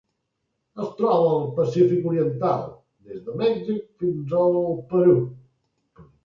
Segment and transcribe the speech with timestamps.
[0.85, 2.63] Es troba al Pacífic oriental:
[3.11, 4.59] des de Mèxic fins al
[4.95, 5.15] Perú.